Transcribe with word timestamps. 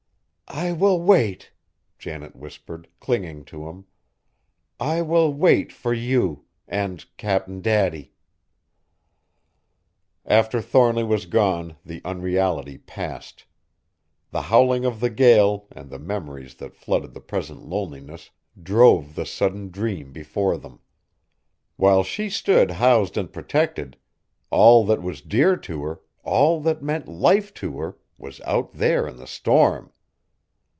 "I 0.53 0.73
will 0.73 1.01
wait," 1.01 1.51
Janet 1.97 2.35
whispered, 2.35 2.89
clinging 2.99 3.45
to 3.45 3.69
him, 3.69 3.85
"I 4.81 5.01
will 5.01 5.33
wait 5.33 5.71
for 5.71 5.93
you 5.93 6.43
and 6.67 7.05
Cap'n 7.15 7.61
Daddy!" 7.61 8.11
After 10.25 10.61
Thornly 10.61 11.05
was 11.05 11.25
gone 11.25 11.77
the 11.85 12.01
unreality 12.03 12.77
passed. 12.79 13.45
The 14.31 14.41
howling 14.41 14.83
of 14.83 14.99
the 14.99 15.09
gale, 15.09 15.67
and 15.71 15.89
the 15.89 15.97
memories 15.99 16.55
that 16.55 16.75
flooded 16.75 17.13
the 17.13 17.21
present 17.21 17.61
loneliness, 17.65 18.29
drove 18.61 19.15
the 19.15 19.25
sudden 19.25 19.69
dream 19.69 20.11
before 20.11 20.57
them. 20.57 20.81
While 21.77 22.03
she 22.03 22.29
stood 22.29 22.71
housed 22.71 23.15
and 23.15 23.31
protected 23.31 23.95
all 24.49 24.85
that 24.87 25.01
was 25.01 25.21
dear 25.21 25.55
to 25.55 25.83
her, 25.85 26.01
all 26.25 26.59
that 26.63 26.83
meant 26.83 27.07
life 27.07 27.53
to 27.53 27.77
her, 27.79 27.97
was 28.17 28.41
out 28.41 28.73
there 28.73 29.07
in 29.07 29.15
the 29.15 29.27
storm! 29.27 29.93